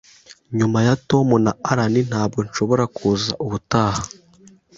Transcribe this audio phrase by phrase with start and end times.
[0.57, 4.01] nyuma ya Tom na Alan, ntabwo nshobora kuza ubutaha?